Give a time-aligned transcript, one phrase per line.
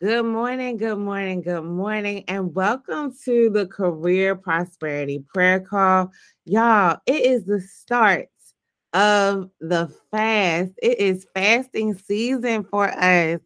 [0.00, 6.10] Good morning, good morning, good morning, and welcome to the Career Prosperity Prayer Call.
[6.44, 8.28] Y'all, it is the start
[8.92, 10.72] of the fast.
[10.82, 13.38] It is fasting season for us.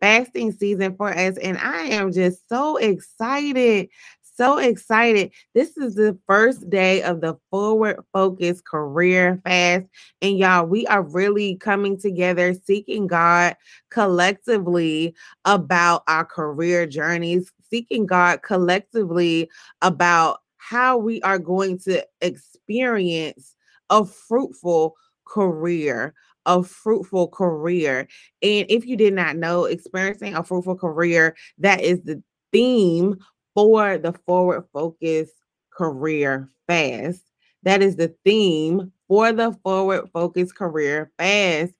[0.00, 1.36] Fasting season for us.
[1.36, 3.90] And I am just so excited
[4.34, 5.32] so excited.
[5.54, 9.86] This is the first day of the Forward Focus Career Fast.
[10.22, 13.56] And y'all, we are really coming together, seeking God
[13.90, 19.50] collectively about our career journeys, seeking God collectively
[19.82, 23.54] about how we are going to experience
[23.90, 26.14] a fruitful career
[26.46, 28.08] a fruitful career.
[28.42, 32.22] And if you did not know, experiencing a fruitful career, that is the
[32.52, 33.16] theme
[33.54, 35.30] for the forward focus
[35.70, 37.22] career fast.
[37.62, 41.72] That is the theme for the forward focus career fast.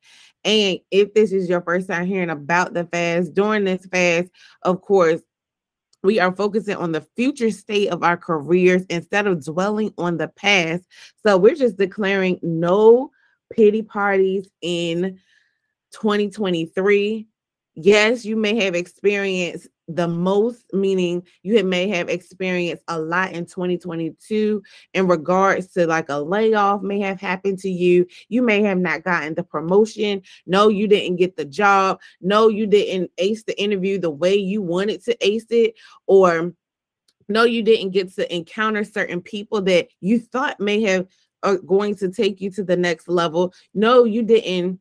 [0.45, 4.31] And if this is your first time hearing about the fast, during this fast,
[4.63, 5.21] of course,
[6.03, 10.29] we are focusing on the future state of our careers instead of dwelling on the
[10.29, 10.85] past.
[11.27, 13.11] So we're just declaring no
[13.53, 15.21] pity parties in
[15.93, 17.27] 2023.
[17.75, 23.47] Yes, you may have experienced the most, meaning you may have experienced a lot in
[23.47, 24.63] 2022
[24.95, 28.07] in regards to like a layoff may have happened to you.
[28.29, 30.23] You may have not gotten the promotion.
[30.47, 32.01] No, you didn't get the job.
[32.21, 35.75] No, you didn't ace the interview the way you wanted to ace it,
[36.07, 36.53] or
[37.29, 41.07] no, you didn't get to encounter certain people that you thought may have
[41.43, 43.55] are going to take you to the next level.
[43.73, 44.81] No, you didn't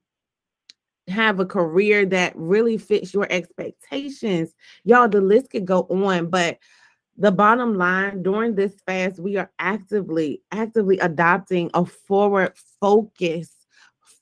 [1.09, 4.53] have a career that really fits your expectations.
[4.83, 6.59] Y'all, the list could go on, but
[7.17, 13.51] the bottom line during this fast, we are actively, actively adopting a forward focus,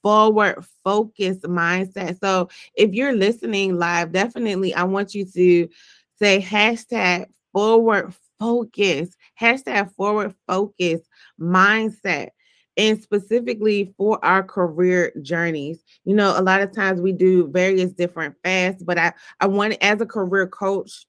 [0.02, 2.20] forward focus mindset.
[2.20, 5.70] So if you're listening live, definitely I want you to
[6.18, 9.10] say hashtag forward focus,
[9.40, 11.02] hashtag forward focus
[11.40, 12.30] mindset
[12.78, 15.84] and specifically for our career journeys.
[16.06, 19.84] You know, a lot of times we do various different fasts, but I I wanted
[19.84, 21.06] as a career coach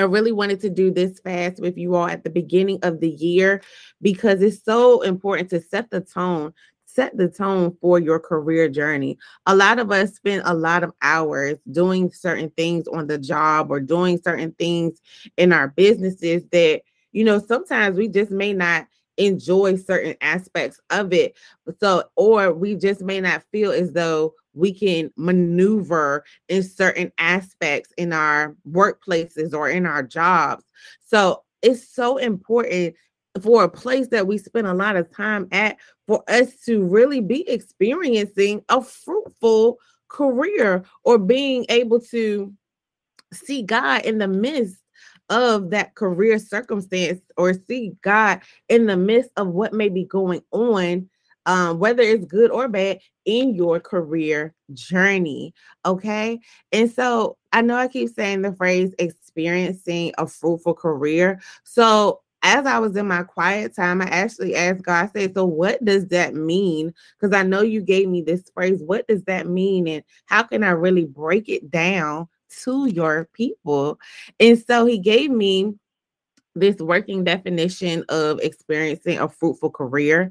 [0.00, 3.10] I really wanted to do this fast with you all at the beginning of the
[3.10, 3.62] year
[4.00, 6.54] because it's so important to set the tone,
[6.86, 9.18] set the tone for your career journey.
[9.44, 13.70] A lot of us spend a lot of hours doing certain things on the job
[13.70, 15.00] or doing certain things
[15.36, 16.80] in our businesses that,
[17.12, 18.86] you know, sometimes we just may not
[19.20, 21.36] enjoy certain aspects of it.
[21.78, 27.92] So, or we just may not feel as though we can maneuver in certain aspects
[27.96, 30.64] in our workplaces or in our jobs.
[31.04, 32.94] So, it's so important
[33.42, 35.76] for a place that we spend a lot of time at
[36.06, 42.52] for us to really be experiencing a fruitful career or being able to
[43.32, 44.79] see God in the midst
[45.30, 50.42] of that career circumstance or see God in the midst of what may be going
[50.50, 51.08] on,
[51.46, 55.54] um, whether it's good or bad in your career journey.
[55.86, 56.40] Okay.
[56.72, 61.40] And so I know I keep saying the phrase experiencing a fruitful career.
[61.64, 65.44] So as I was in my quiet time, I actually asked God, I said, So
[65.44, 66.92] what does that mean?
[67.18, 68.82] Because I know you gave me this phrase.
[68.82, 69.86] What does that mean?
[69.86, 72.28] And how can I really break it down
[72.64, 73.98] to your people.
[74.38, 75.74] And so he gave me
[76.54, 80.30] this working definition of experiencing a fruitful career,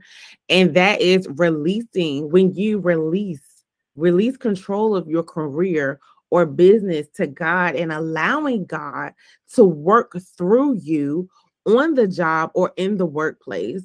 [0.49, 3.63] and that is releasing when you release,
[3.95, 9.13] release control of your career or business to God and allowing God
[9.53, 11.29] to work through you
[11.65, 13.83] on the job or in the workplace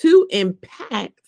[0.00, 1.19] to impact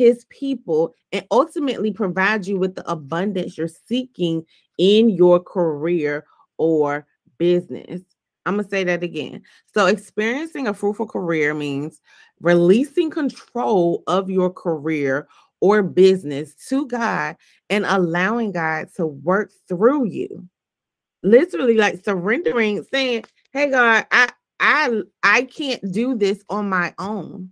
[0.00, 4.42] his people and ultimately provide you with the abundance you're seeking
[4.78, 6.24] in your career
[6.56, 7.06] or
[7.36, 8.00] business.
[8.46, 9.42] I'm going to say that again.
[9.74, 12.00] So, experiencing a fruitful career means
[12.40, 15.28] releasing control of your career
[15.60, 17.36] or business to God
[17.68, 20.48] and allowing God to work through you.
[21.22, 24.30] Literally like surrendering saying, "Hey God, I
[24.60, 27.50] I I can't do this on my own.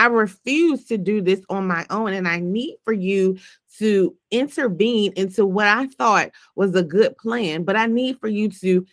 [0.00, 2.14] I refuse to do this on my own.
[2.14, 3.36] And I need for you
[3.76, 7.64] to intervene into what I thought was a good plan.
[7.64, 8.86] But I need for you to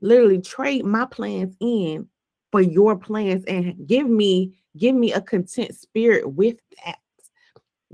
[0.00, 2.06] literally trade my plans in
[2.52, 6.98] for your plans and give me give me a content spirit with that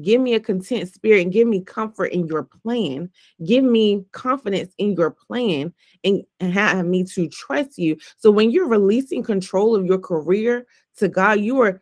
[0.03, 3.09] give me a content spirit and give me comfort in your plan
[3.47, 5.73] give me confidence in your plan
[6.05, 10.67] and, have me to trust you so when you're releasing control of your career
[10.97, 11.81] to god you are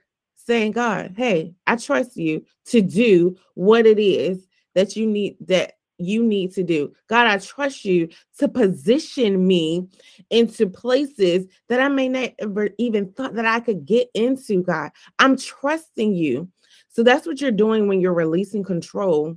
[0.51, 5.75] saying god hey i trust you to do what it is that you need that
[6.01, 6.93] you need to do.
[7.09, 8.09] God, I trust you
[8.39, 9.87] to position me
[10.31, 14.91] into places that I may not ever even thought that I could get into, God.
[15.19, 16.49] I'm trusting you.
[16.89, 19.37] So that's what you're doing when you're releasing control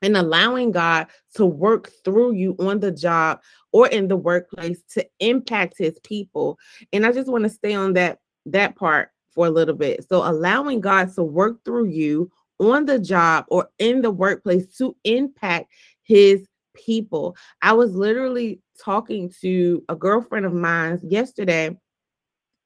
[0.00, 3.40] and allowing God to work through you on the job
[3.72, 6.58] or in the workplace to impact his people.
[6.92, 10.06] And I just want to stay on that that part for a little bit.
[10.08, 14.96] So allowing God to work through you on the job or in the workplace to
[15.04, 17.36] impact his people.
[17.60, 21.76] I was literally talking to a girlfriend of mine yesterday,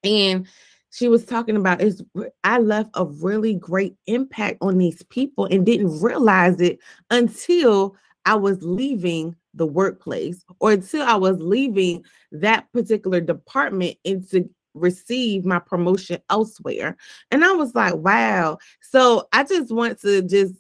[0.05, 0.47] and
[0.91, 2.03] she was talking about is
[2.45, 6.79] I left a really great impact on these people and didn't realize it
[7.11, 14.49] until I was leaving the workplace or until I was leaving that particular department into
[14.77, 16.97] receive my promotion elsewhere.
[17.31, 18.59] And I was like, wow.
[18.81, 20.55] So I just want to just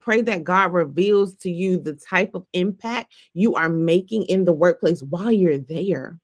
[0.00, 4.52] pray that God reveals to you the type of impact you are making in the
[4.52, 6.18] workplace while you're there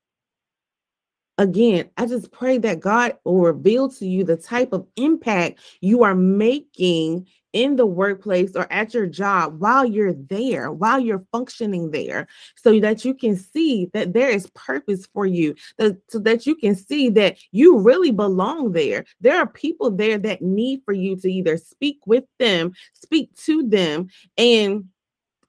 [1.38, 6.02] again, I just pray that God will reveal to you the type of impact you
[6.02, 11.90] are making in the workplace or at your job while you're there, while you're functioning
[11.90, 16.44] there, so that you can see that there is purpose for you, that, so that
[16.44, 19.06] you can see that you really belong there.
[19.22, 23.66] There are people there that need for you to either speak with them, speak to
[23.66, 24.84] them, and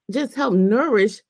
[0.10, 1.22] just help nourish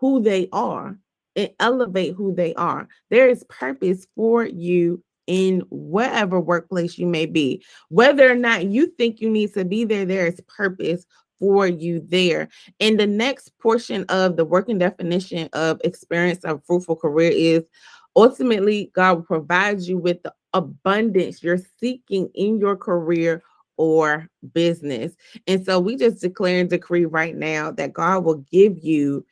[0.00, 0.96] who they are
[1.36, 2.88] and elevate who they are.
[3.10, 7.64] There is purpose for you in whatever workplace you may be.
[7.88, 11.06] Whether or not you think you need to be there, there is purpose
[11.38, 12.48] for you there.
[12.80, 17.64] And the next portion of the working definition of experience of fruitful career is
[18.14, 23.42] ultimately God will provide you with the abundance you're seeking in your career
[23.76, 25.14] or business.
[25.46, 29.24] And so we just declare and decree right now that God will give you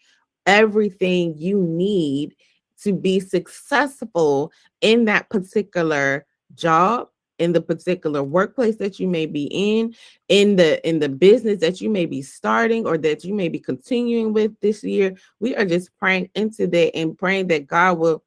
[0.47, 2.35] everything you need
[2.83, 7.09] to be successful in that particular job
[7.41, 9.95] in the particular workplace that you may be in
[10.29, 13.59] in the in the business that you may be starting or that you may be
[13.59, 15.15] continuing with this year.
[15.41, 18.23] We are just praying into that and praying that god will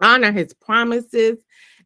[0.00, 1.38] honor his promises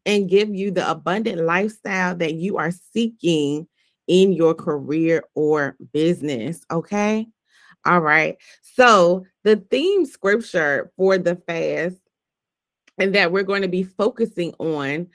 [0.05, 3.67] and give you the abundant lifestyle that you are seeking
[4.07, 7.27] in your career or business okay
[7.85, 8.37] all right.
[8.61, 11.97] So the theme scripture for the fast
[12.97, 15.07] and that we're going to be focusing on,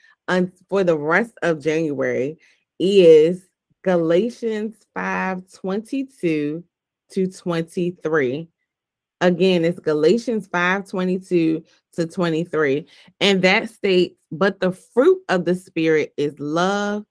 [0.68, 2.38] for the rest of January
[2.80, 3.46] is
[3.84, 6.64] Galatians 5 22
[7.12, 8.48] to 23.
[9.20, 11.62] Again, it's Galatians 5 22
[11.94, 12.86] to 23.
[13.20, 17.04] And that states, but the fruit of the Spirit is love,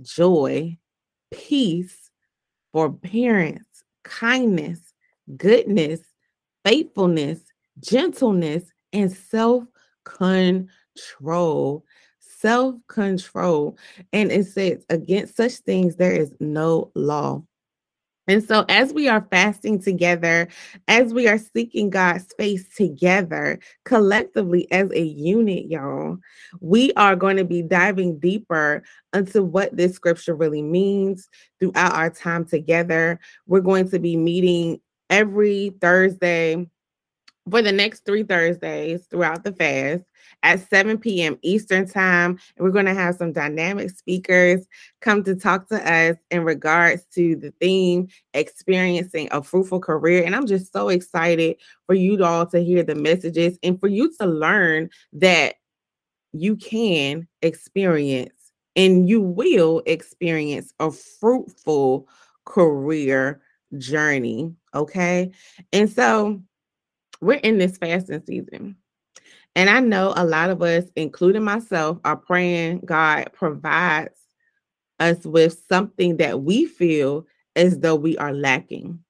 [0.00, 0.78] joy,
[1.30, 2.10] peace,
[2.72, 3.67] forbearance
[4.08, 4.92] kindness,
[5.36, 6.00] goodness,
[6.64, 7.40] faithfulness,
[7.80, 9.64] gentleness, and self
[10.04, 11.84] control.
[12.20, 13.76] Self control.
[14.12, 17.42] And it says, against such things, there is no law.
[18.28, 20.48] And so, as we are fasting together,
[20.86, 26.18] as we are seeking God's face together, collectively as a unit, y'all,
[26.60, 28.82] we are going to be diving deeper
[29.14, 31.26] into what this scripture really means
[31.58, 33.18] throughout our time together.
[33.46, 36.68] We're going to be meeting every Thursday
[37.50, 40.04] for the next three Thursdays throughout the fast
[40.42, 41.38] at 7 p.m.
[41.42, 42.38] Eastern Time.
[42.58, 44.66] We're going to have some dynamic speakers
[45.00, 50.24] come to talk to us in regards to the theme experiencing a fruitful career.
[50.24, 54.12] And I'm just so excited for you all to hear the messages and for you
[54.20, 55.56] to learn that
[56.32, 62.06] you can experience and you will experience a fruitful
[62.44, 63.40] career
[63.76, 64.54] journey.
[64.74, 65.32] Okay.
[65.72, 66.40] And so
[67.20, 68.76] we're in this fasting season.
[69.54, 74.18] And I know a lot of us, including myself, are praying God provides
[75.00, 79.00] us with something that we feel as though we are lacking.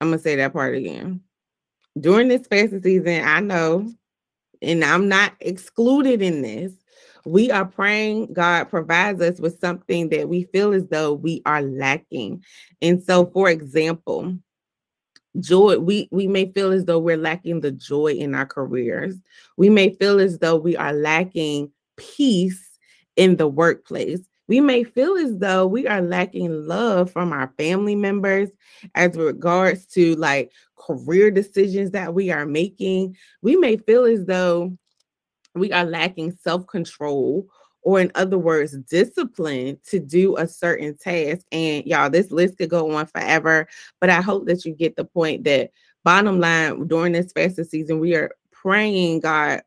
[0.00, 1.20] I'm going to say that part again.
[1.98, 3.92] During this fasting season, I know,
[4.60, 6.72] and I'm not excluded in this,
[7.24, 11.62] we are praying God provides us with something that we feel as though we are
[11.62, 12.44] lacking.
[12.82, 14.36] And so, for example,
[15.40, 19.16] joy we we may feel as though we're lacking the joy in our careers.
[19.56, 22.78] We may feel as though we are lacking peace
[23.16, 24.20] in the workplace.
[24.46, 28.50] We may feel as though we are lacking love from our family members
[28.94, 33.16] as regards to like career decisions that we are making.
[33.40, 34.76] We may feel as though
[35.54, 37.48] we are lacking self-control
[37.84, 41.46] or in other words, discipline to do a certain task.
[41.52, 43.68] And y'all, this list could go on forever,
[44.00, 45.70] but I hope that you get the point that
[46.02, 49.62] bottom line during this fasting season, we are praying God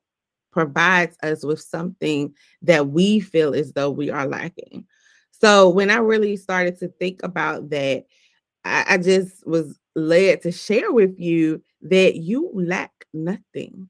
[0.52, 2.34] provides us with something
[2.64, 4.86] that we feel as though we are lacking.
[5.32, 8.06] So when I really started to think about that,
[8.66, 13.90] I, I just was led to share with you that you lack nothing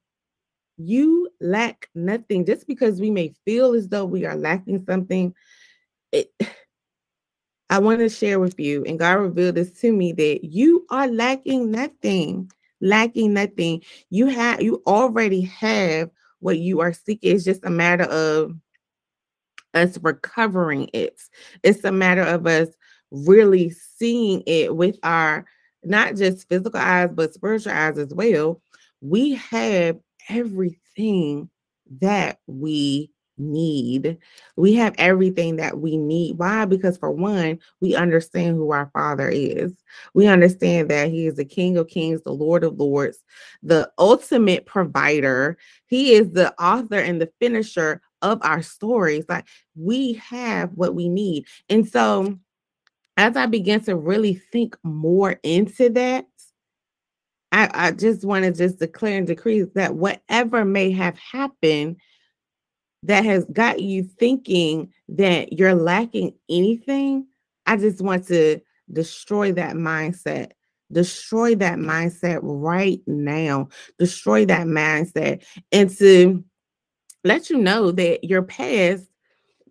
[0.77, 2.45] you lack nothing.
[2.45, 5.33] Just because we may feel as though we are lacking something
[6.11, 6.31] it,
[7.69, 11.09] i want to share with you and god revealed this to me that you are
[11.09, 12.49] lacking nothing
[12.81, 13.83] lacking nothing.
[14.09, 17.35] You have you already have what you are seeking.
[17.35, 18.53] It's just a matter of
[19.73, 21.19] us recovering it.
[21.63, 22.69] It's a matter of us
[23.11, 25.45] really seeing it with our
[25.83, 28.61] not just physical eyes but spiritual eyes as well.
[29.01, 29.97] We have
[30.29, 31.49] everything
[31.99, 34.17] that we need.
[34.55, 36.37] We have everything that we need.
[36.37, 36.65] Why?
[36.65, 39.73] Because for one, we understand who our Father is.
[40.13, 43.19] We understand that He is the King of Kings, the Lord of Lords,
[43.61, 45.57] the ultimate provider.
[45.85, 49.25] He is the author and the finisher of our stories.
[49.29, 51.45] Like we have what we need.
[51.69, 52.37] And so
[53.17, 56.25] as I began to really think more into that,
[57.57, 61.97] I, I just want to just declare and decree that whatever may have happened
[63.01, 67.25] that has got you thinking that you're lacking anything,
[67.65, 68.59] I just want to
[68.93, 70.51] destroy that mindset.
[70.91, 73.69] Destroy that mindset right now.
[73.97, 76.43] Destroy that mindset and to
[77.23, 79.07] let you know that your past,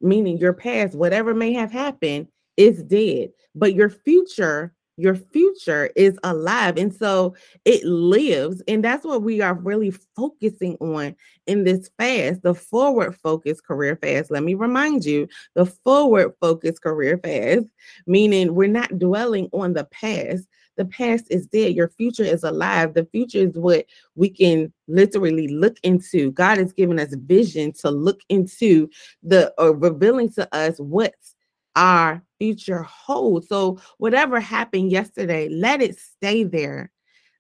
[0.01, 2.27] meaning your past, whatever may have happened,
[2.57, 3.31] is dead.
[3.55, 7.35] But your future your future is alive and so
[7.65, 11.15] it lives and that's what we are really focusing on
[11.47, 14.31] in this fast the forward focus career fast.
[14.31, 17.67] Let me remind you the forward focus career fast
[18.07, 20.47] meaning we're not dwelling on the past.
[20.77, 22.95] The past is dead your future is alive.
[22.95, 26.33] The future is what we can literally look into.
[26.33, 28.89] God has given us vision to look into
[29.23, 31.36] the or revealing to us what's
[31.77, 33.49] our future holds.
[33.49, 36.91] So, whatever happened yesterday, let it stay there.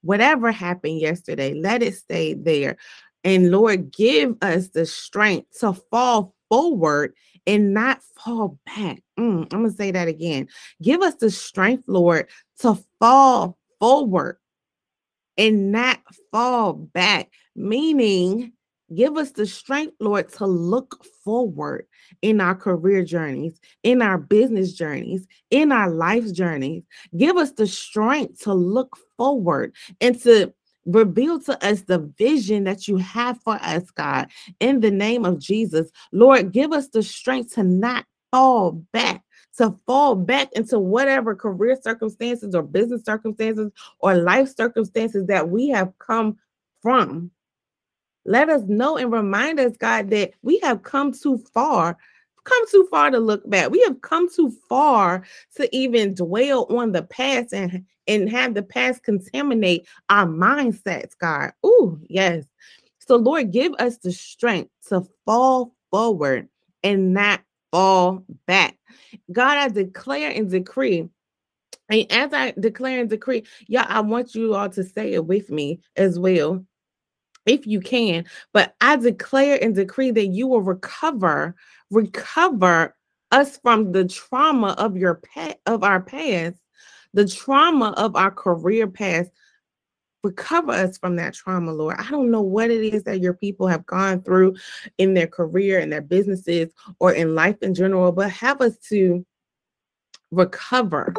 [0.02, 2.76] Whatever happened yesterday, let it stay there.
[3.24, 7.12] And Lord, give us the strength to fall forward
[7.46, 9.02] and not fall back.
[9.18, 10.48] Mm, I'm going to say that again.
[10.82, 12.28] Give us the strength, Lord,
[12.60, 14.38] to fall forward
[15.36, 16.00] and not
[16.30, 18.52] fall back, meaning
[18.94, 21.86] Give us the strength, Lord, to look forward
[22.22, 26.84] in our career journeys, in our business journeys, in our life's journeys.
[27.16, 30.52] Give us the strength to look forward and to
[30.84, 34.28] reveal to us the vision that you have for us, God,
[34.60, 35.90] in the name of Jesus.
[36.12, 39.22] Lord, give us the strength to not fall back.
[39.58, 45.68] To fall back into whatever career circumstances or business circumstances or life circumstances that we
[45.68, 46.36] have come
[46.82, 47.30] from.
[48.26, 51.96] Let us know and remind us, God, that we have come too far,
[52.44, 53.70] come too far to look back.
[53.70, 55.24] We have come too far
[55.56, 61.52] to even dwell on the past and, and have the past contaminate our mindsets, God.
[61.62, 62.44] Oh, yes.
[62.98, 66.48] So, Lord, give us the strength to fall forward
[66.82, 68.76] and not fall back.
[69.30, 71.08] God, I declare and decree
[71.88, 75.50] and as I declare and decree, yeah, I want you all to say it with
[75.50, 76.64] me as well
[77.46, 78.24] if you can.
[78.52, 81.54] But I declare and decree that you will recover,
[81.90, 82.94] recover
[83.32, 86.56] us from the trauma of your past, of our past,
[87.14, 89.30] the trauma of our career past.
[90.24, 91.96] Recover us from that trauma, Lord.
[91.98, 94.56] I don't know what it is that your people have gone through
[94.98, 99.24] in their career, in their businesses, or in life in general, but have us to
[100.32, 101.14] recover,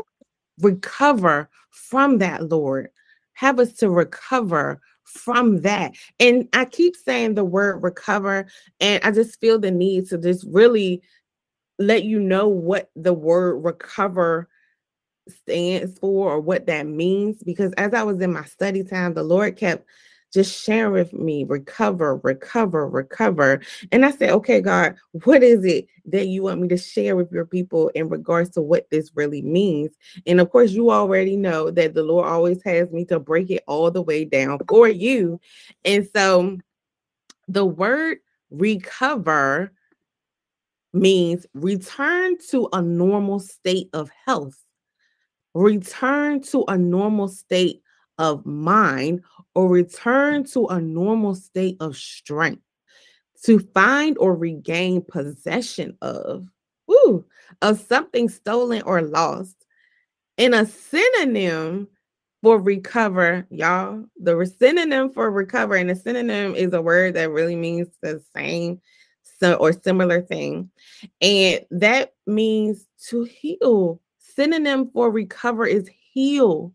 [0.59, 2.89] recover from that, Lord.
[3.33, 5.93] Have us to recover from that.
[6.19, 8.47] And I keep saying the word recover,
[8.79, 11.01] and I just feel the need to just really
[11.79, 14.47] let you know what the word recover
[15.29, 17.41] stands for or what that means.
[17.43, 19.85] Because as I was in my study time, the Lord kept
[20.33, 23.61] just share with me recover, recover, recover.
[23.91, 27.31] And I said, okay, God, what is it that you want me to share with
[27.31, 29.91] your people in regards to what this really means?
[30.25, 33.63] And of course, you already know that the Lord always has me to break it
[33.67, 35.39] all the way down for you.
[35.85, 36.57] And so
[37.47, 38.17] the word
[38.51, 39.71] recover
[40.93, 44.57] means return to a normal state of health,
[45.53, 47.81] return to a normal state
[48.17, 49.21] of mind,
[49.55, 52.61] or return to a normal state of strength
[53.43, 56.47] to find or regain possession of,
[56.91, 57.25] ooh,
[57.61, 59.55] of something stolen or lost.
[60.37, 61.87] And a synonym
[62.43, 67.55] for recover, y'all, the synonym for recover, and a synonym is a word that really
[67.55, 68.79] means the same
[69.39, 70.69] so, or similar thing.
[71.21, 74.01] And that means to heal.
[74.19, 76.73] Synonym for recover is heal.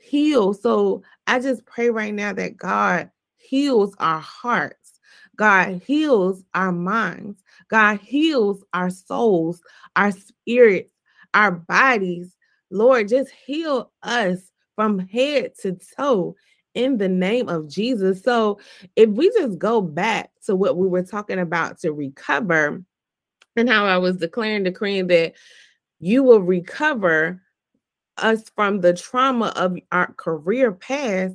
[0.00, 0.54] Heal.
[0.54, 5.00] So I just pray right now that God heals our hearts.
[5.36, 7.42] God heals our minds.
[7.68, 9.62] God heals our souls,
[9.96, 10.92] our spirits,
[11.34, 12.36] our bodies.
[12.70, 16.36] Lord, just heal us from head to toe
[16.74, 18.22] in the name of Jesus.
[18.22, 18.60] So,
[18.96, 22.82] if we just go back to what we were talking about to recover
[23.56, 25.34] and how I was declaring, decreeing that
[25.98, 27.42] you will recover
[28.22, 31.34] us from the trauma of our career past,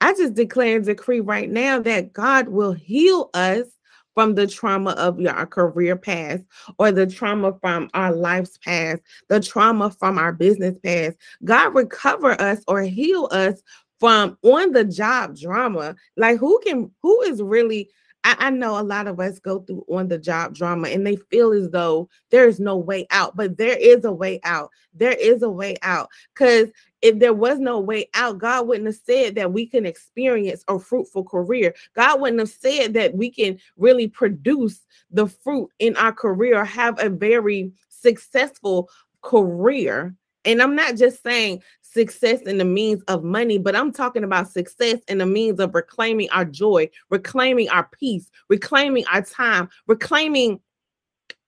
[0.00, 3.66] I just declare and decree right now that God will heal us
[4.14, 6.42] from the trauma of our career past
[6.78, 11.16] or the trauma from our life's past, the trauma from our business past.
[11.44, 13.62] God recover us or heal us
[13.98, 15.94] from on the job drama.
[16.16, 17.90] Like who can who is really
[18.24, 21.16] I, I, know a lot of us go through on the job drama and they
[21.16, 24.70] feel as though there is no way out, but there is a way out.
[24.94, 26.10] There is a way out.
[26.34, 26.68] Because
[27.02, 30.78] if there was no way out, God wouldn't have said that we can experience a
[30.78, 31.74] fruitful career.
[31.94, 37.02] God wouldn't have said that we can really produce the fruit in our career, have
[37.02, 38.90] a very successful
[39.22, 40.14] career.
[40.44, 44.50] And I'm not just saying success in the means of money, but I'm talking about
[44.50, 50.60] success in the means of reclaiming our joy, reclaiming our peace, reclaiming our time, reclaiming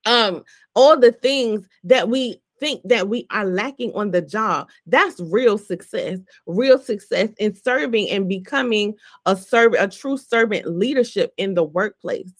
[0.05, 0.43] um
[0.75, 4.69] all the things that we think that we are lacking on the job.
[4.87, 8.95] That's real success, real success in serving and becoming
[9.27, 12.31] a servant, a true servant leadership in the workplace.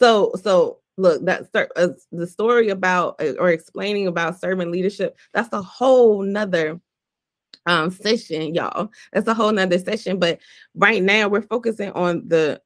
[0.00, 5.16] So, so look, that's uh, the story about or explaining about servant leadership.
[5.32, 6.80] That's a whole nother
[7.66, 8.90] um session, y'all.
[9.12, 10.18] That's a whole nother session.
[10.18, 10.40] But
[10.74, 12.60] right now we're focusing on the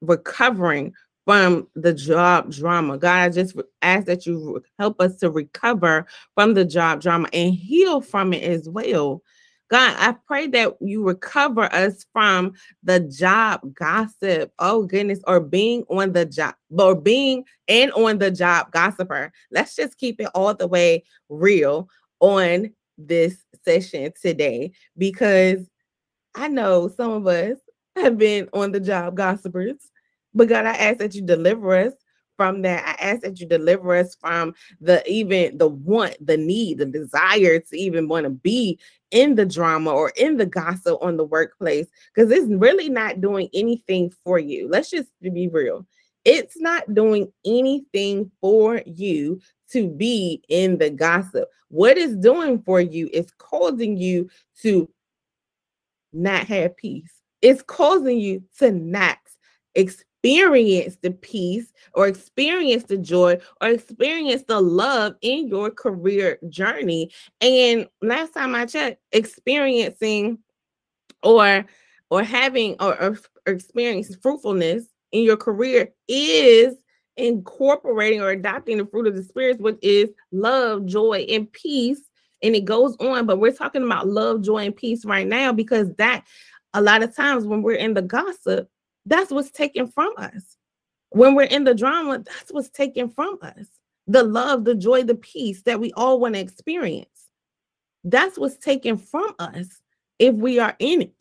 [0.00, 0.92] recovering
[1.24, 2.96] from the job drama.
[2.96, 7.52] God, I just ask that you help us to recover from the job drama and
[7.52, 9.22] heal from it as well.
[9.70, 14.50] God, I pray that you recover us from the job gossip.
[14.58, 19.30] Oh goodness, or being on the job, or being and on the job gossiper.
[19.50, 25.58] Let's just keep it all the way real on this session today because
[26.34, 27.56] I know some of us
[27.96, 29.76] have been on the job gossipers,
[30.34, 31.94] but God, I ask that you deliver us
[32.36, 32.84] from that.
[32.86, 37.58] I ask that you deliver us from the even the want, the need, the desire
[37.58, 38.78] to even want to be
[39.10, 43.48] in the drama or in the gossip on the workplace because it's really not doing
[43.54, 44.68] anything for you.
[44.68, 45.86] Let's just be real.
[46.24, 49.40] It's not doing anything for you
[49.72, 51.48] to be in the gossip.
[51.68, 54.30] What it's doing for you is causing you
[54.62, 54.88] to
[56.12, 57.12] not have peace.
[57.42, 59.18] It's causing you to not
[59.74, 67.10] experience the peace or experience the joy or experience the love in your career journey.
[67.40, 70.38] And last time I checked, experiencing
[71.22, 71.66] or
[72.10, 76.74] or having or, or experiencing fruitfulness in your career is
[77.18, 82.00] incorporating or adopting the fruit of the spirit, which is love, joy, and peace.
[82.42, 85.92] And it goes on, but we're talking about love, joy, and peace right now because
[85.96, 86.24] that
[86.72, 88.70] a lot of times when we're in the gossip,
[89.04, 90.56] that's what's taken from us.
[91.10, 93.66] When we're in the drama, that's what's taken from us.
[94.06, 97.28] The love, the joy, the peace that we all want to experience.
[98.04, 99.80] That's what's taken from us
[100.18, 101.14] if we are in it.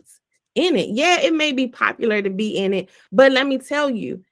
[0.56, 0.90] In it.
[0.90, 4.24] Yeah, it may be popular to be in it, but let me tell you,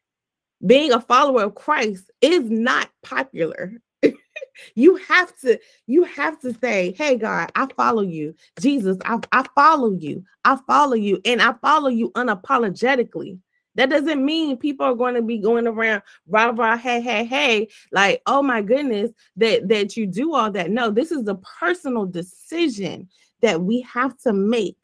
[0.65, 3.73] being a follower of Christ is not popular.
[4.75, 8.35] you have to you have to say hey god i follow you.
[8.59, 10.23] Jesus I, I follow you.
[10.43, 13.39] I follow you and i follow you unapologetically.
[13.75, 17.67] That doesn't mean people are going to be going around rah rah hey hey hey
[17.91, 20.71] like oh my goodness that that you do all that.
[20.71, 23.09] No this is a personal decision
[23.41, 24.77] that we have to make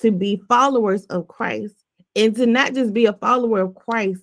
[0.00, 1.74] to be followers of Christ
[2.16, 4.22] and to not just be a follower of Christ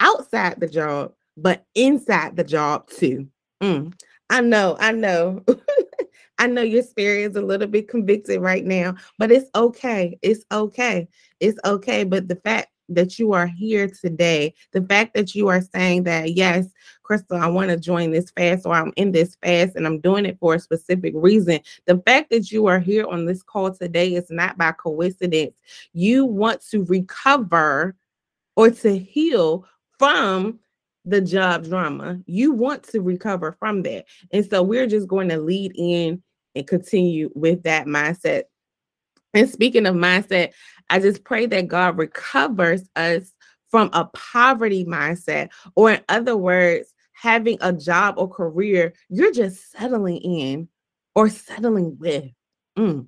[0.00, 3.28] outside the job, but inside the job too.
[3.62, 3.92] Mm,
[4.30, 5.44] I know, I know.
[6.38, 10.18] I know your spirit is a little bit convicted right now, but it's okay.
[10.22, 11.06] It's okay.
[11.38, 12.04] It's okay.
[12.04, 16.34] But the fact that you are here today, the fact that you are saying that,
[16.34, 16.66] yes,
[17.02, 20.24] Crystal, I want to join this fast or I'm in this fast and I'm doing
[20.26, 21.60] it for a specific reason.
[21.86, 25.56] The fact that you are here on this call today is not by coincidence.
[25.92, 27.94] You want to recover
[28.56, 29.66] or to heal
[30.00, 30.58] from
[31.04, 32.18] the job drama.
[32.24, 34.06] You want to recover from that.
[34.32, 36.22] And so we're just going to lead in
[36.54, 38.44] and continue with that mindset.
[39.34, 40.52] And speaking of mindset,
[40.88, 43.30] I just pray that God recovers us
[43.70, 49.70] from a poverty mindset, or in other words, having a job or career you're just
[49.70, 50.66] settling in
[51.14, 52.24] or settling with.
[52.78, 53.06] Mm.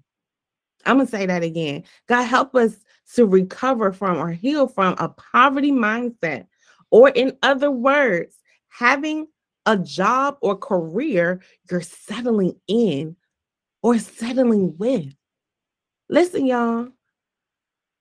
[0.85, 1.85] I'm going to say that again.
[2.07, 2.77] God, help us
[3.15, 6.47] to recover from or heal from a poverty mindset,
[6.93, 8.37] or in other words,
[8.69, 9.27] having
[9.67, 13.17] a job or career you're settling in
[13.83, 15.13] or settling with.
[16.09, 16.89] Listen, y'all,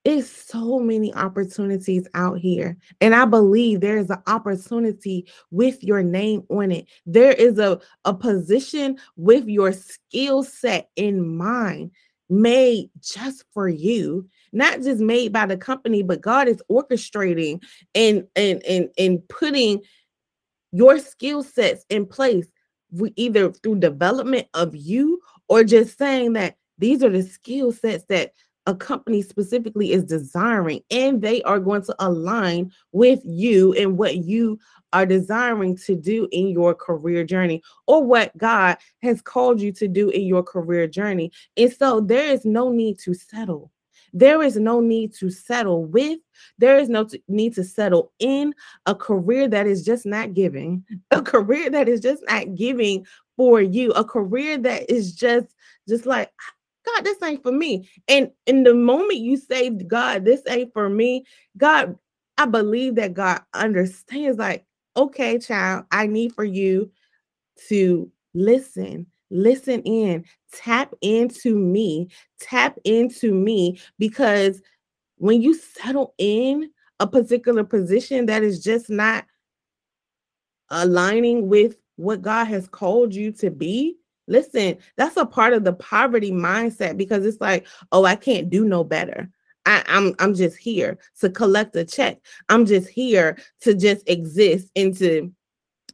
[0.03, 2.75] it's so many opportunities out here.
[2.99, 6.87] And I believe there is an opportunity with your name on it.
[7.05, 11.91] There is a, a position with your skill set in mind
[12.31, 17.61] made just for you not just made by the company but god is orchestrating
[17.93, 19.81] and and and, and putting
[20.71, 22.47] your skill sets in place
[23.15, 28.31] either through development of you or just saying that these are the skill sets that
[28.67, 34.17] a company specifically is desiring and they are going to align with you and what
[34.17, 34.59] you
[34.93, 39.87] are desiring to do in your career journey or what God has called you to
[39.87, 41.31] do in your career journey.
[41.57, 43.71] And so there is no need to settle.
[44.13, 46.19] There is no need to settle with,
[46.57, 48.53] there is no t- need to settle in
[48.85, 53.05] a career that is just not giving, a career that is just not giving
[53.37, 55.47] for you, a career that is just
[55.87, 56.29] just like
[56.85, 57.89] God, this ain't for me.
[58.07, 61.25] And in the moment you say, God, this ain't for me,
[61.57, 61.97] God,
[62.37, 64.65] I believe that God understands, like,
[64.97, 66.91] okay, child, I need for you
[67.67, 74.61] to listen, listen in, tap into me, tap into me, because
[75.17, 79.25] when you settle in a particular position that is just not
[80.69, 83.97] aligning with what God has called you to be,
[84.31, 88.65] Listen, that's a part of the poverty mindset because it's like, oh, I can't do
[88.65, 89.29] no better.
[89.65, 92.17] I, I'm I'm just here to collect a check.
[92.49, 95.31] I'm just here to just exist and to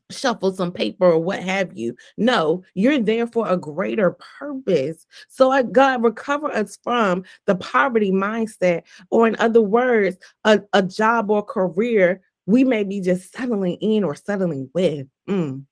[0.10, 1.96] shuffle some paper or what have you.
[2.16, 5.06] No, you're there for a greater purpose.
[5.28, 10.84] So I God recover us from the poverty mindset, or in other words, a, a
[10.84, 15.08] job or career we may be just settling in or settling with.
[15.28, 15.66] Mm.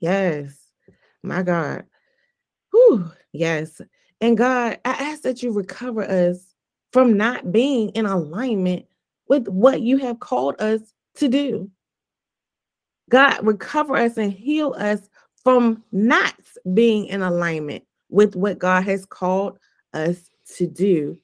[0.00, 0.69] Yes.
[1.22, 1.84] My God.
[2.72, 3.10] Whew.
[3.32, 3.80] Yes.
[4.20, 6.54] And God, I ask that you recover us
[6.92, 8.86] from not being in alignment
[9.28, 10.80] with what you have called us
[11.16, 11.70] to do.
[13.08, 15.08] God, recover us and heal us
[15.42, 16.34] from not
[16.74, 19.58] being in alignment with what God has called
[19.94, 21.18] us to do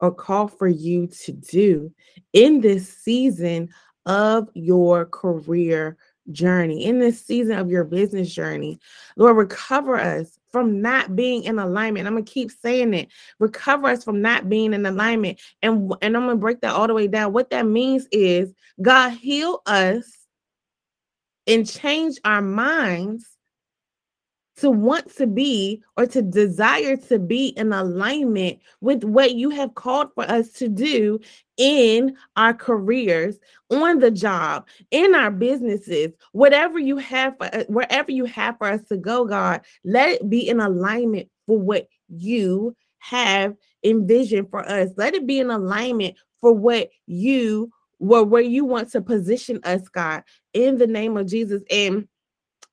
[0.00, 1.92] or call for you to do
[2.32, 3.68] in this season
[4.04, 5.96] of your career
[6.32, 8.78] journey, in this season of your business journey.
[9.16, 12.06] Lord, recover us from not being in alignment.
[12.06, 13.08] I'm gonna keep saying it.
[13.38, 15.40] Recover us from not being in alignment.
[15.62, 17.32] And, and I'm gonna break that all the way down.
[17.32, 20.26] What that means is God heal us
[21.46, 23.35] and change our minds
[24.56, 29.74] to want to be or to desire to be in alignment with what you have
[29.74, 31.20] called for us to do
[31.56, 33.38] in our careers,
[33.70, 38.66] on the job, in our businesses, whatever you have for uh, wherever you have for
[38.66, 44.66] us to go, God, let it be in alignment for what you have envisioned for
[44.68, 44.90] us.
[44.96, 49.88] Let it be in alignment for what you were where you want to position us,
[49.88, 51.62] God, in the name of Jesus.
[51.70, 52.08] And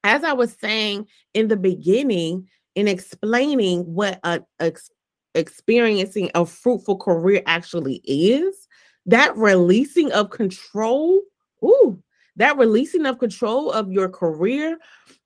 [0.03, 4.89] as I was saying in the beginning, in explaining what a, ex,
[5.35, 8.67] experiencing a fruitful career actually is,
[9.05, 11.21] that releasing of control,
[11.63, 12.01] ooh,
[12.35, 14.77] that releasing of control of your career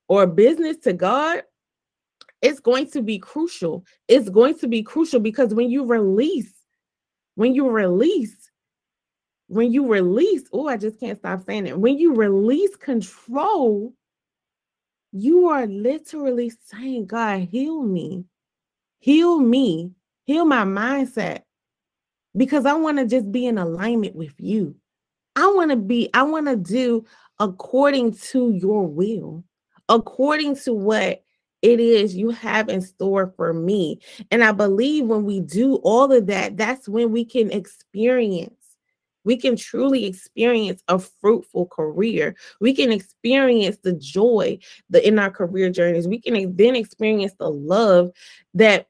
[0.07, 1.43] or business to God,
[2.41, 3.85] it's going to be crucial.
[4.07, 6.53] It's going to be crucial because when you release,
[7.35, 8.49] when you release,
[9.47, 11.79] when you release, oh, I just can't stop saying it.
[11.79, 13.93] When you release control,
[15.11, 18.25] you are literally saying, God, heal me,
[18.99, 19.91] heal me
[20.27, 21.41] heal my mindset
[22.35, 24.75] because I want to just be in alignment with you.
[25.35, 27.05] I want to be, I want to do
[27.39, 29.43] according to your will,
[29.89, 31.23] according to what
[31.61, 33.99] it is you have in store for me.
[34.29, 38.56] And I believe when we do all of that, that's when we can experience
[39.27, 42.35] we can truly experience a fruitful career.
[42.61, 44.57] We can experience the joy
[44.89, 46.07] the, in our career journeys.
[46.07, 48.09] We can then experience the love
[48.53, 48.87] that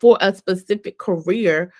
[0.00, 1.72] for a specific career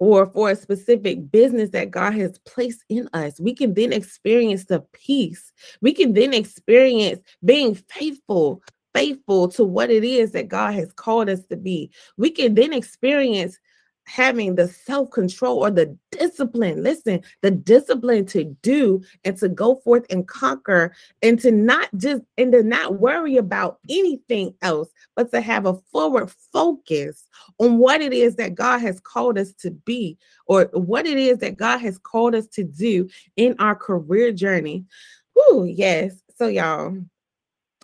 [0.00, 3.40] or for a specific business that God has placed in us.
[3.40, 5.52] We can then experience the peace.
[5.80, 8.62] We can then experience being faithful,
[8.94, 11.92] faithful to what it is that God has called us to be.
[12.16, 13.58] We can then experience
[14.06, 16.82] having the self control or the discipline.
[16.82, 22.22] Listen, the discipline to do and to go forth and conquer and to not just
[22.38, 27.26] and to not worry about anything else, but to have a forward focus
[27.58, 30.16] on what it is that God has called us to be
[30.46, 34.84] or what it is that God has called us to do in our career journey.
[35.34, 36.14] Whoo, yes.
[36.36, 36.96] So, y'all.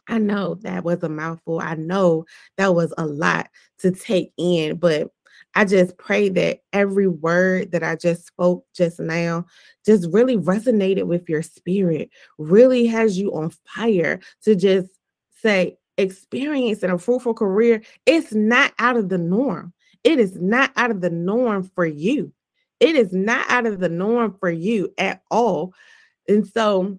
[0.09, 1.61] I know that was a mouthful.
[1.61, 5.13] I know that was a lot to take in, but
[5.55, 9.47] I just pray that every word that I just spoke just now
[9.85, 14.89] just really resonated with your spirit, really has you on fire to just
[15.35, 19.73] say, experience in a fruitful career, it's not out of the norm.
[20.05, 22.33] It is not out of the norm for you.
[22.81, 25.75] It is not out of the norm for you at all.
[26.29, 26.99] And so,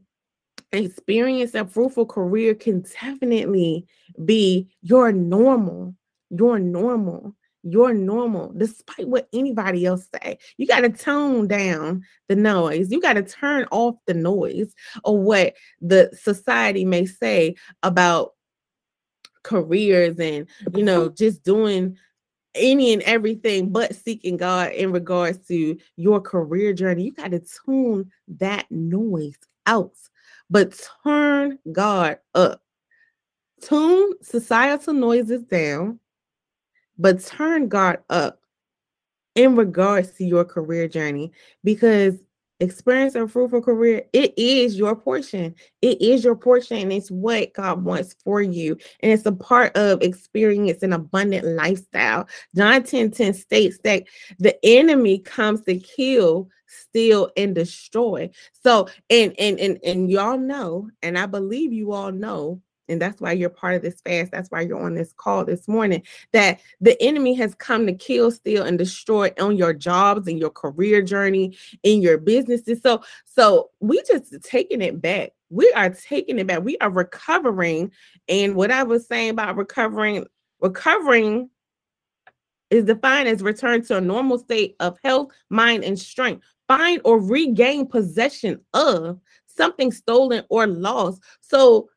[0.71, 3.85] experience a fruitful career can definitely
[4.25, 5.95] be your normal,
[6.29, 12.35] your normal you're normal despite what anybody else say you got to tone down the
[12.35, 14.73] noise you got to turn off the noise
[15.05, 18.33] of what the society may say about
[19.43, 21.15] careers and you know mm-hmm.
[21.15, 21.97] just doing
[22.55, 27.05] any and everything but seeking God in regards to your career journey.
[27.05, 29.95] You got to tune that noise out,
[30.49, 32.61] but turn God up.
[33.61, 35.99] Tune societal noises down
[36.97, 38.39] but turn God up
[39.35, 41.31] in regards to your career journey
[41.63, 42.19] because
[42.59, 45.53] experience a fruitful career it is your portion.
[45.81, 48.77] It is your portion and it's what god wants for you.
[49.01, 52.27] And it's a part of experience an abundant lifestyle.
[52.55, 54.03] John 10 10 states that
[54.39, 58.29] the enemy comes to kill steal and destroy.
[58.63, 63.21] So and and and, and y'all know and i believe you all know and that's
[63.21, 64.31] why you're part of this fast.
[64.31, 66.03] That's why you're on this call this morning.
[66.33, 70.49] That the enemy has come to kill, steal, and destroy on your jobs and your
[70.49, 72.81] career journey, in your businesses.
[72.81, 75.31] So, so we just taking it back.
[75.49, 76.63] We are taking it back.
[76.63, 77.91] We are recovering.
[78.27, 80.25] And what I was saying about recovering,
[80.59, 81.49] recovering
[82.69, 86.43] is defined as return to a normal state of health, mind, and strength.
[86.67, 91.21] Find or regain possession of something stolen or lost.
[91.41, 91.89] So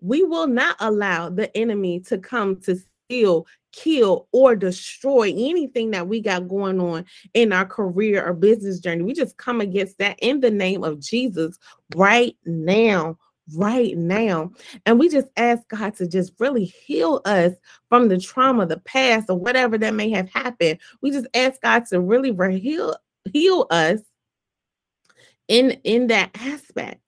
[0.00, 6.08] we will not allow the enemy to come to steal, kill, or destroy anything that
[6.08, 9.02] we got going on in our career or business journey.
[9.02, 11.58] We just come against that in the name of Jesus
[11.94, 13.18] right now.
[13.56, 14.52] Right now.
[14.86, 17.52] And we just ask God to just really heal us
[17.88, 20.78] from the trauma, the past, or whatever that may have happened.
[21.02, 22.94] We just ask God to really heal,
[23.32, 23.98] heal us
[25.48, 27.00] in, in that aspect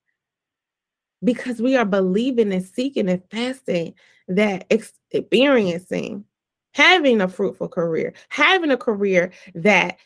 [1.24, 3.94] because we are believing and seeking and fasting
[4.28, 6.24] that experiencing
[6.74, 9.98] having a fruitful career, having a career that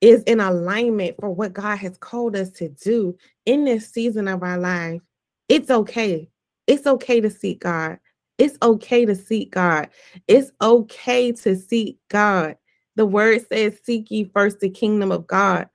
[0.00, 4.42] is in alignment for what God has called us to do in this season of
[4.42, 5.00] our life.
[5.48, 6.28] It's okay.
[6.66, 7.98] It's okay to seek God.
[8.38, 9.88] It's okay to seek God.
[10.26, 12.56] It's okay to seek God.
[12.96, 15.68] The word says, Seek ye first the kingdom of God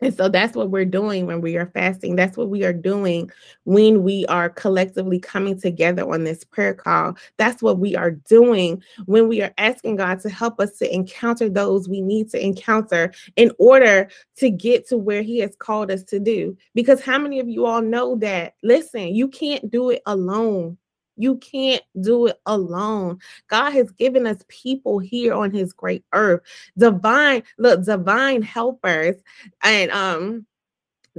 [0.00, 2.14] and so that's what we're doing when we are fasting.
[2.14, 3.30] That's what we are doing
[3.64, 7.16] when we are collectively coming together on this prayer call.
[7.36, 11.48] That's what we are doing when we are asking God to help us to encounter
[11.48, 16.04] those we need to encounter in order to get to where He has called us
[16.04, 16.56] to do.
[16.74, 18.54] Because how many of you all know that?
[18.62, 20.78] Listen, you can't do it alone.
[21.18, 23.18] You can't do it alone.
[23.48, 26.42] God has given us people here on his great earth,
[26.78, 29.16] divine, look, divine helpers
[29.62, 30.46] and um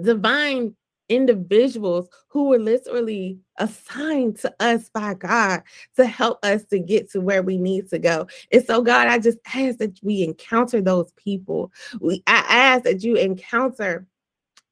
[0.01, 0.75] divine
[1.09, 5.63] individuals who were literally assigned to us by God
[5.95, 8.27] to help us to get to where we need to go.
[8.51, 11.71] And so, God, I just ask that we encounter those people.
[11.99, 14.05] We I ask that you encounter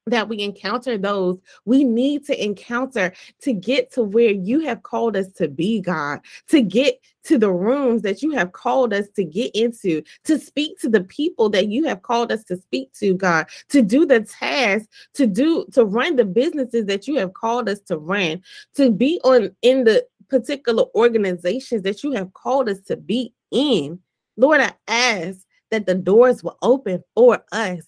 [0.07, 5.15] that we encounter those we need to encounter to get to where you have called
[5.15, 9.23] us to be, God, to get to the rooms that you have called us to
[9.23, 13.15] get into, to speak to the people that you have called us to speak to,
[13.15, 17.67] God, to do the tasks, to do to run the businesses that you have called
[17.67, 18.41] us to run,
[18.75, 23.99] to be on in the particular organizations that you have called us to be in.
[24.37, 25.39] Lord, I ask
[25.71, 27.81] that the doors will open for us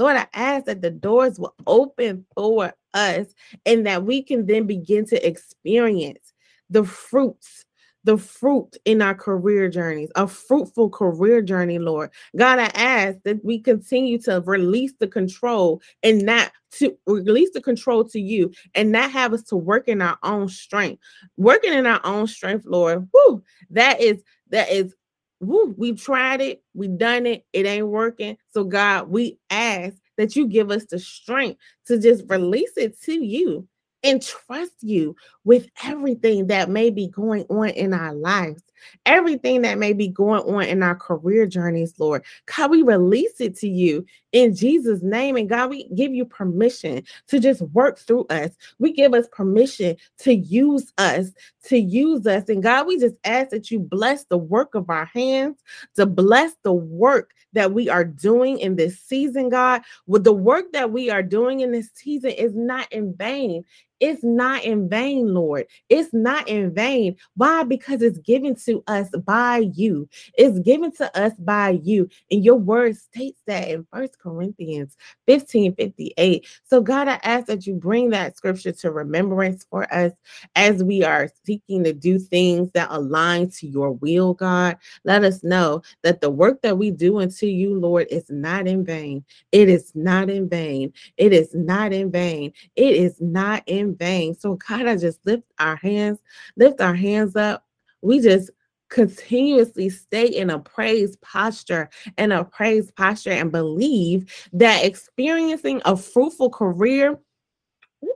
[0.00, 3.26] Lord, I ask that the doors will open for us
[3.66, 6.32] and that we can then begin to experience
[6.70, 7.66] the fruits
[8.04, 12.10] the fruit in our career journeys, a fruitful career journey, Lord.
[12.34, 17.60] God, I ask that we continue to release the control and not to release the
[17.60, 21.02] control to you and not have us to work in our own strength.
[21.36, 24.94] Working in our own strength, Lord, whoo, that is that is
[25.40, 28.36] woo, we've tried it, we've done it, it ain't working.
[28.48, 33.12] So, God, we ask that you give us the strength to just release it to
[33.12, 33.66] you
[34.02, 38.62] and trust you with everything that may be going on in our lives,
[39.06, 42.24] everything that may be going on in our career journeys, Lord.
[42.46, 45.36] God, we release it to you in Jesus' name.
[45.36, 48.50] And God, we give you permission to just work through us.
[48.78, 51.32] We give us permission to use us,
[51.64, 52.48] to use us.
[52.48, 55.58] And God, we just ask that you bless the work of our hands,
[55.96, 59.82] to bless the work that we are doing in this season, God.
[60.06, 63.64] With the work that we are doing in this season is not in vain.
[64.00, 65.66] It's not in vain, Lord.
[65.88, 67.16] It's not in vain.
[67.36, 67.64] Why?
[67.64, 70.08] Because it's given to us by you.
[70.34, 72.08] It's given to us by you.
[72.30, 76.46] And your word states that in First Corinthians 15 58.
[76.64, 80.12] So, God, I ask that you bring that scripture to remembrance for us
[80.56, 84.76] as we are seeking to do things that align to your will, God.
[85.04, 88.84] Let us know that the work that we do unto you, Lord, is not in
[88.84, 89.24] vain.
[89.52, 90.92] It is not in vain.
[91.16, 92.52] It is not in vain.
[92.76, 94.34] It is not in vain.
[94.34, 96.20] So, God, I just lift our hands,
[96.56, 97.64] lift our hands up.
[98.02, 98.50] We just
[98.88, 105.96] continuously stay in a praise posture and a praise posture and believe that experiencing a
[105.96, 107.18] fruitful career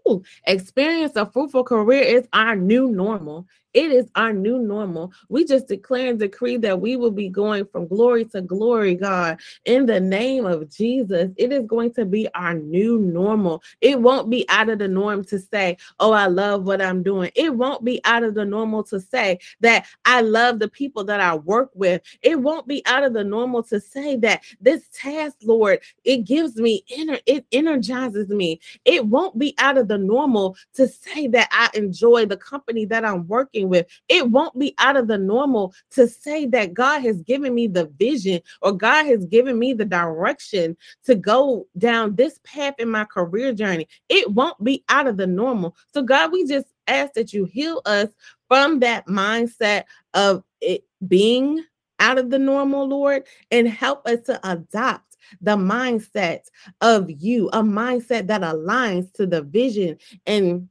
[0.09, 3.47] Ooh, experience a fruitful career is our new normal.
[3.75, 5.13] It is our new normal.
[5.29, 9.41] We just declare and decree that we will be going from glory to glory, God,
[9.65, 11.31] in the name of Jesus.
[11.37, 13.63] It is going to be our new normal.
[13.81, 17.33] It won't be out of the norm to say, Oh, I love what I'm doing.
[17.35, 21.21] It won't be out of the normal to say that I love the people that
[21.21, 22.01] I work with.
[22.23, 26.57] It won't be out of the normal to say that this task, Lord, it gives
[26.57, 28.61] me inner, it energizes me.
[28.85, 33.05] It won't be out of the normal to say that I enjoy the company that
[33.05, 33.87] I'm working with.
[34.09, 37.87] It won't be out of the normal to say that God has given me the
[37.99, 43.05] vision or God has given me the direction to go down this path in my
[43.05, 43.89] career journey.
[44.09, 45.77] It won't be out of the normal.
[45.93, 48.09] So, God, we just ask that you heal us
[48.49, 51.65] from that mindset of it being
[52.01, 56.41] out of the normal, Lord, and help us to adopt the mindset
[56.81, 59.97] of you, a mindset that aligns to the vision
[60.27, 60.69] and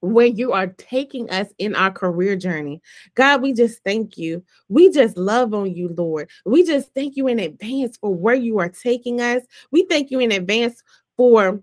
[0.00, 2.80] where you are taking us in our career journey.
[3.14, 4.44] God, we just thank you.
[4.68, 6.30] We just love on you, Lord.
[6.44, 9.42] We just thank you in advance for where you are taking us.
[9.70, 10.82] We thank you in advance
[11.16, 11.60] for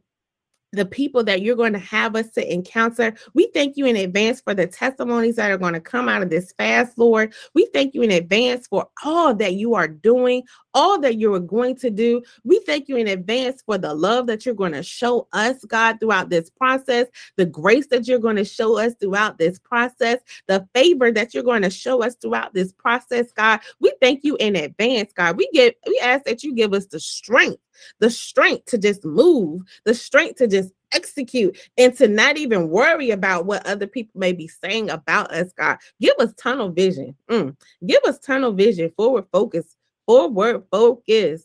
[0.75, 3.13] the people that you're going to have us to encounter.
[3.33, 6.29] We thank you in advance for the testimonies that are going to come out of
[6.29, 7.33] this fast, Lord.
[7.53, 11.39] We thank you in advance for all that you are doing, all that you are
[11.39, 12.21] going to do.
[12.43, 15.99] We thank you in advance for the love that you're going to show us, God,
[15.99, 17.07] throughout this process,
[17.37, 21.43] the grace that you're going to show us throughout this process, the favor that you're
[21.43, 23.61] going to show us throughout this process, God.
[23.79, 25.37] We thank you in advance, God.
[25.37, 27.61] We get we ask that you give us the strength
[27.99, 30.64] the strength to just move, the strength to just
[30.95, 35.51] execute, and to not even worry about what other people may be saying about us,
[35.53, 35.77] God.
[35.99, 37.15] Give us tunnel vision.
[37.29, 37.55] Mm.
[37.85, 41.43] Give us tunnel vision, forward focus, forward focus,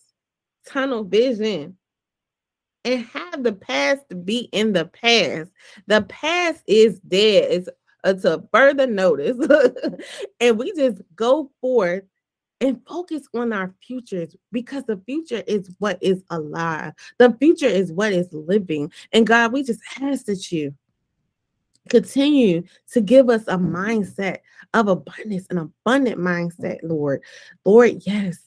[0.66, 1.76] tunnel vision.
[2.84, 5.50] And have the past be in the past.
[5.86, 7.48] The past is dead.
[7.50, 7.68] It's
[8.04, 9.36] until further notice.
[10.40, 12.04] and we just go forth
[12.60, 16.92] and focus on our futures because the future is what is alive.
[17.18, 18.92] The future is what is living.
[19.12, 20.74] And God, we just ask that you
[21.88, 24.38] continue to give us a mindset
[24.74, 27.22] of abundance, an abundant mindset, Lord.
[27.64, 28.38] Lord, yes.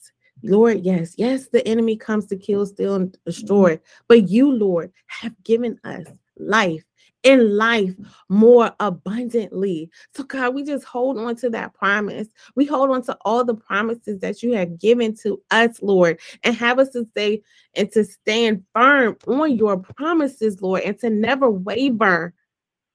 [0.42, 5.32] Lord, yes, yes, the enemy comes to kill, steal, and destroy, but you, Lord, have
[5.42, 6.04] given us
[6.36, 6.84] life
[7.24, 7.94] in life
[8.28, 9.90] more abundantly.
[10.14, 12.28] So, God, we just hold on to that promise.
[12.54, 16.54] We hold on to all the promises that you have given to us, Lord, and
[16.54, 17.42] have us to stay
[17.74, 22.34] and to stand firm on your promises, Lord, and to never waver,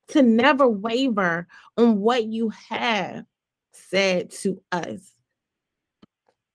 [0.09, 3.25] to never waver on what you have
[3.73, 5.11] said to us.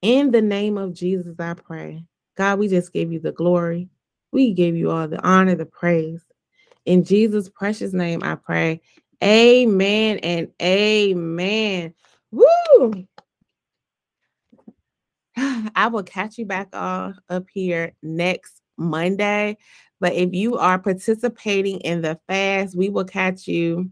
[0.01, 2.05] In the name of Jesus, I pray.
[2.37, 3.89] God, we just give you the glory.
[4.33, 6.25] We give you all the honor, the praise.
[6.87, 8.81] In Jesus' precious name, I pray.
[9.23, 11.95] Amen and amen.
[12.31, 13.07] Woo!
[15.37, 19.57] I will catch you back all up here next Monday.
[20.01, 23.91] But if you are participating in the fast, we will catch you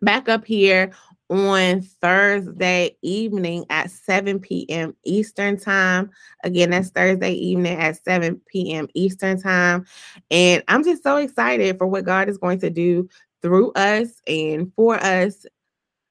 [0.00, 0.92] back up here
[1.28, 4.94] on Thursday evening at 7 p.m.
[5.04, 6.10] Eastern Time.
[6.44, 8.88] Again, that's Thursday evening at 7 p.m.
[8.94, 9.86] Eastern Time.
[10.30, 13.08] And I'm just so excited for what God is going to do
[13.42, 15.46] through us and for us.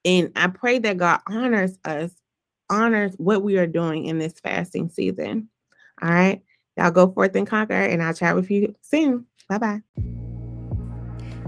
[0.04, 2.12] And I pray that God honors us,
[2.70, 5.50] honors what we are doing in this fasting season.
[6.02, 6.42] All right.
[6.78, 9.26] Y'all go forth and conquer, and I'll chat with you soon.
[9.48, 9.82] Bye bye.